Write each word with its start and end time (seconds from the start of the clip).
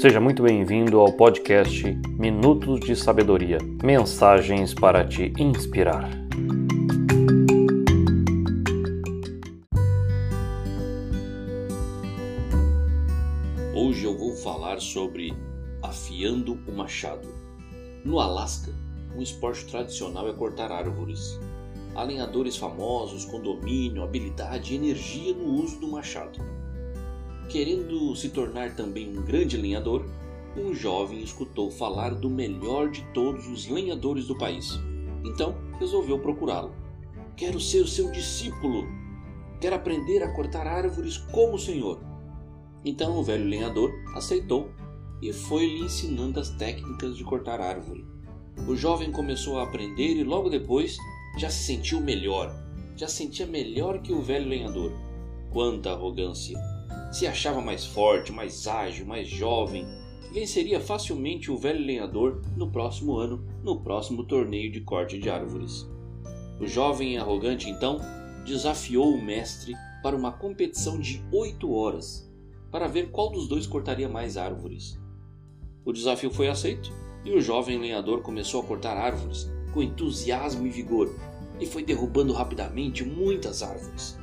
Seja 0.00 0.20
muito 0.20 0.44
bem-vindo 0.44 1.00
ao 1.00 1.12
podcast 1.12 1.82
Minutos 2.16 2.78
de 2.78 2.94
Sabedoria 2.94 3.58
mensagens 3.82 4.72
para 4.72 5.04
te 5.04 5.32
inspirar. 5.36 6.08
Hoje 13.74 14.04
eu 14.04 14.16
vou 14.16 14.36
falar 14.36 14.80
sobre 14.80 15.36
afiando 15.82 16.56
o 16.68 16.72
machado. 16.72 17.26
No 18.04 18.20
Alasca, 18.20 18.72
um 19.16 19.20
esporte 19.20 19.66
tradicional 19.66 20.28
é 20.28 20.32
cortar 20.32 20.70
árvores. 20.70 21.40
Há 21.96 22.04
lenhadores 22.04 22.56
famosos 22.56 23.24
com 23.24 23.40
domínio, 23.40 24.04
habilidade 24.04 24.74
e 24.74 24.76
energia 24.76 25.34
no 25.34 25.60
uso 25.60 25.80
do 25.80 25.88
machado. 25.88 26.38
Querendo 27.48 28.14
se 28.14 28.28
tornar 28.28 28.76
também 28.76 29.08
um 29.08 29.22
grande 29.22 29.56
lenhador, 29.56 30.06
um 30.54 30.74
jovem 30.74 31.22
escutou 31.22 31.70
falar 31.70 32.14
do 32.14 32.28
melhor 32.28 32.90
de 32.90 33.02
todos 33.14 33.46
os 33.48 33.66
lenhadores 33.66 34.26
do 34.26 34.36
país. 34.36 34.78
Então 35.24 35.56
resolveu 35.78 36.18
procurá-lo. 36.18 36.74
Quero 37.36 37.58
ser 37.58 37.86
seu 37.88 38.10
discípulo. 38.10 38.86
Quero 39.62 39.76
aprender 39.76 40.22
a 40.22 40.30
cortar 40.34 40.66
árvores 40.66 41.16
como 41.16 41.54
o 41.54 41.58
senhor. 41.58 42.00
Então 42.84 43.16
o 43.16 43.22
velho 43.22 43.46
lenhador 43.46 43.92
aceitou 44.14 44.70
e 45.22 45.32
foi 45.32 45.66
lhe 45.66 45.84
ensinando 45.84 46.38
as 46.38 46.50
técnicas 46.50 47.16
de 47.16 47.24
cortar 47.24 47.62
árvore. 47.62 48.04
O 48.68 48.76
jovem 48.76 49.10
começou 49.10 49.58
a 49.58 49.62
aprender 49.62 50.16
e 50.16 50.22
logo 50.22 50.50
depois 50.50 50.98
já 51.38 51.48
se 51.48 51.64
sentiu 51.64 51.98
melhor. 51.98 52.54
Já 52.94 53.08
sentia 53.08 53.46
melhor 53.46 54.02
que 54.02 54.12
o 54.12 54.20
velho 54.20 54.48
lenhador. 54.48 54.92
Quanta 55.50 55.92
arrogância! 55.92 56.77
Se 57.10 57.26
achava 57.26 57.60
mais 57.60 57.86
forte, 57.86 58.32
mais 58.32 58.66
ágil, 58.66 59.06
mais 59.06 59.28
jovem, 59.28 59.86
venceria 60.32 60.78
facilmente 60.78 61.50
o 61.50 61.56
velho 61.56 61.84
lenhador 61.84 62.42
no 62.56 62.70
próximo 62.70 63.16
ano, 63.16 63.44
no 63.62 63.80
próximo 63.80 64.24
torneio 64.24 64.70
de 64.70 64.82
corte 64.82 65.18
de 65.18 65.30
árvores. 65.30 65.88
O 66.60 66.66
jovem 66.66 67.14
e 67.14 67.16
arrogante 67.16 67.68
então 67.68 67.98
desafiou 68.44 69.14
o 69.14 69.22
mestre 69.22 69.74
para 70.02 70.16
uma 70.16 70.32
competição 70.32 71.00
de 71.00 71.24
oito 71.32 71.72
horas, 71.72 72.30
para 72.70 72.86
ver 72.86 73.10
qual 73.10 73.30
dos 73.30 73.48
dois 73.48 73.66
cortaria 73.66 74.08
mais 74.08 74.36
árvores. 74.36 74.98
O 75.84 75.92
desafio 75.92 76.30
foi 76.30 76.48
aceito 76.48 76.92
e 77.24 77.32
o 77.32 77.40
jovem 77.40 77.78
lenhador 77.78 78.20
começou 78.20 78.60
a 78.60 78.64
cortar 78.64 78.96
árvores 78.96 79.50
com 79.72 79.82
entusiasmo 79.82 80.66
e 80.66 80.70
vigor 80.70 81.10
e 81.58 81.66
foi 81.66 81.82
derrubando 81.82 82.32
rapidamente 82.32 83.04
muitas 83.04 83.62
árvores. 83.62 84.18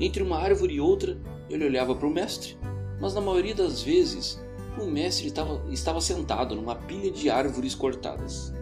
Entre 0.00 0.22
uma 0.22 0.38
árvore 0.38 0.74
e 0.74 0.80
outra, 0.80 1.18
ele 1.50 1.64
olhava 1.64 1.94
para 1.94 2.06
o 2.06 2.12
mestre, 2.12 2.56
mas 3.00 3.14
na 3.14 3.20
maioria 3.20 3.54
das 3.54 3.82
vezes 3.82 4.40
o 4.80 4.86
mestre 4.86 5.26
estava, 5.26 5.64
estava 5.70 6.00
sentado 6.00 6.54
numa 6.54 6.76
pilha 6.76 7.10
de 7.10 7.28
árvores 7.28 7.74
cortadas. 7.74 8.52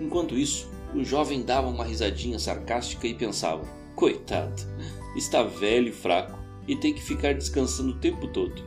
Enquanto 0.00 0.36
isso, 0.36 0.68
o 0.94 1.04
jovem 1.04 1.42
dava 1.42 1.68
uma 1.68 1.84
risadinha 1.84 2.38
sarcástica 2.38 3.06
e 3.06 3.14
pensava: 3.14 3.64
Coitado, 3.94 4.62
está 5.16 5.42
velho 5.42 5.88
e 5.88 5.92
fraco 5.92 6.38
e 6.66 6.74
tem 6.76 6.92
que 6.92 7.02
ficar 7.02 7.34
descansando 7.34 7.92
o 7.92 7.98
tempo 7.98 8.26
todo. 8.28 8.62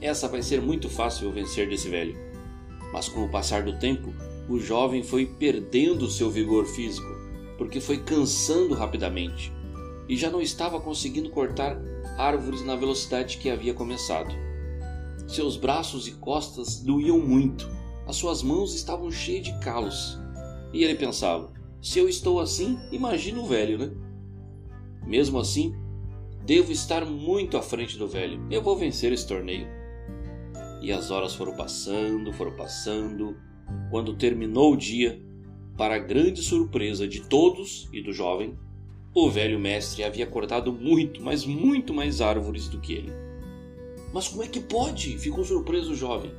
Essa 0.00 0.28
vai 0.28 0.42
ser 0.42 0.62
muito 0.62 0.88
fácil 0.88 1.26
eu 1.26 1.32
vencer 1.32 1.68
desse 1.68 1.88
velho. 1.88 2.16
Mas 2.92 3.08
com 3.08 3.24
o 3.24 3.28
passar 3.28 3.62
do 3.62 3.78
tempo, 3.78 4.12
o 4.48 4.58
jovem 4.58 5.02
foi 5.02 5.26
perdendo 5.26 6.08
seu 6.08 6.30
vigor 6.30 6.66
físico, 6.66 7.08
porque 7.58 7.80
foi 7.80 7.98
cansando 7.98 8.74
rapidamente 8.74 9.52
e 10.10 10.16
já 10.16 10.28
não 10.28 10.42
estava 10.42 10.80
conseguindo 10.80 11.30
cortar 11.30 11.80
árvores 12.18 12.64
na 12.64 12.74
velocidade 12.74 13.38
que 13.38 13.48
havia 13.48 13.72
começado. 13.72 14.34
Seus 15.28 15.56
braços 15.56 16.08
e 16.08 16.12
costas 16.12 16.80
doíam 16.80 17.20
muito, 17.20 17.70
as 18.08 18.16
suas 18.16 18.42
mãos 18.42 18.74
estavam 18.74 19.08
cheias 19.12 19.44
de 19.44 19.56
calos. 19.60 20.18
E 20.72 20.82
ele 20.82 20.96
pensava: 20.96 21.52
se 21.80 22.00
eu 22.00 22.08
estou 22.08 22.40
assim, 22.40 22.76
imagina 22.90 23.38
o 23.38 23.46
velho, 23.46 23.78
né? 23.78 23.92
Mesmo 25.06 25.38
assim, 25.38 25.72
devo 26.44 26.72
estar 26.72 27.06
muito 27.06 27.56
à 27.56 27.62
frente 27.62 27.96
do 27.96 28.08
velho. 28.08 28.44
Eu 28.50 28.62
vou 28.62 28.76
vencer 28.76 29.12
esse 29.12 29.28
torneio. 29.28 29.68
E 30.82 30.90
as 30.90 31.12
horas 31.12 31.36
foram 31.36 31.54
passando, 31.54 32.32
foram 32.32 32.56
passando. 32.56 33.36
Quando 33.92 34.16
terminou 34.16 34.72
o 34.72 34.76
dia, 34.76 35.22
para 35.76 35.98
grande 35.98 36.42
surpresa 36.42 37.06
de 37.06 37.20
todos 37.20 37.88
e 37.92 38.02
do 38.02 38.12
jovem, 38.12 38.58
o 39.12 39.28
velho 39.28 39.58
mestre 39.58 40.04
havia 40.04 40.26
cortado 40.26 40.72
muito, 40.72 41.20
mas 41.20 41.44
muito 41.44 41.92
mais 41.92 42.20
árvores 42.20 42.68
do 42.68 42.80
que 42.80 42.92
ele. 42.92 43.12
Mas 44.12 44.28
como 44.28 44.42
é 44.42 44.46
que 44.46 44.60
pode? 44.60 45.18
ficou 45.18 45.44
surpreso 45.44 45.92
o 45.92 45.96
jovem. 45.96 46.32